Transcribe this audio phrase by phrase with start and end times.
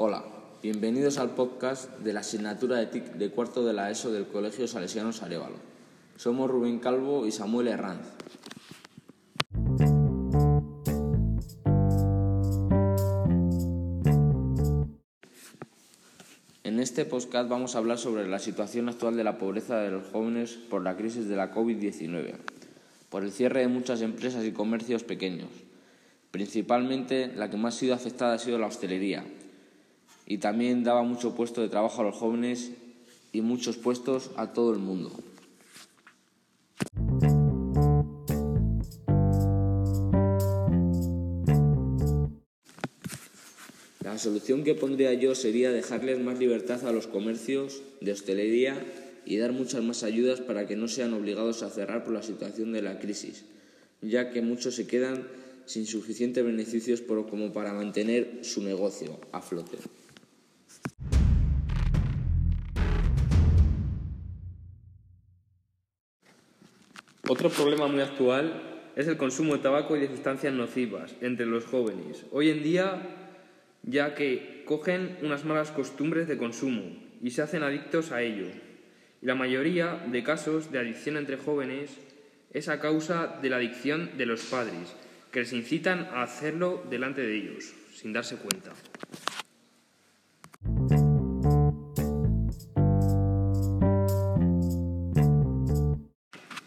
[0.00, 0.22] Hola,
[0.62, 4.68] bienvenidos al podcast de la asignatura de TIC de cuarto de la ESO del Colegio
[4.68, 5.56] Salesianos Arevalo.
[6.14, 8.06] Somos Rubén Calvo y Samuel Herranz.
[16.62, 20.06] En este podcast vamos a hablar sobre la situación actual de la pobreza de los
[20.12, 22.34] jóvenes por la crisis de la COVID-19,
[23.08, 25.50] por el cierre de muchas empresas y comercios pequeños.
[26.30, 29.24] Principalmente la que más ha sido afectada ha sido la hostelería,
[30.30, 32.70] y también daba mucho puesto de trabajo a los jóvenes
[33.32, 35.10] y muchos puestos a todo el mundo.
[44.04, 48.76] La solución que pondría yo sería dejarles más libertad a los comercios de hostelería
[49.24, 52.72] y dar muchas más ayudas para que no sean obligados a cerrar por la situación
[52.72, 53.44] de la crisis,
[54.02, 55.26] ya que muchos se quedan
[55.64, 59.78] sin suficientes beneficios como para mantener su negocio a flote.
[67.30, 68.62] Otro problema muy actual
[68.96, 72.24] es el consumo de tabaco y de sustancias nocivas entre los jóvenes.
[72.32, 73.02] Hoy en día,
[73.82, 78.46] ya que cogen unas malas costumbres de consumo y se hacen adictos a ello.
[79.20, 81.90] Y la mayoría de casos de adicción entre jóvenes
[82.54, 84.96] es a causa de la adicción de los padres,
[85.30, 88.72] que les incitan a hacerlo delante de ellos, sin darse cuenta.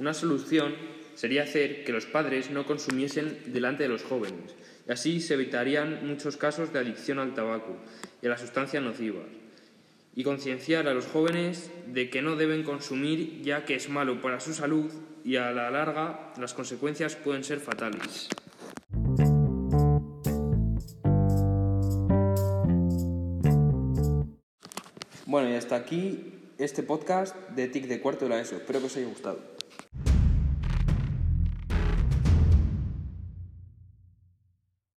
[0.00, 0.74] Una solución
[1.14, 4.56] sería hacer que los padres no consumiesen delante de los jóvenes,
[4.88, 7.76] y así se evitarían muchos casos de adicción al tabaco
[8.22, 9.26] y a las sustancias nocivas,
[10.16, 14.40] y concienciar a los jóvenes de que no deben consumir ya que es malo para
[14.40, 14.90] su salud
[15.22, 18.30] y a la larga las consecuencias pueden ser fatales.
[25.26, 28.56] Bueno, y hasta aquí este podcast de TIC de cuarto de la ESO.
[28.56, 29.59] Espero que os haya gustado.